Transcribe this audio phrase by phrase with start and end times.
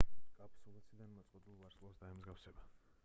[0.37, 2.67] კაფსულა ციდან მოწყვეტილ ვარსკვლავს დაემსგავსება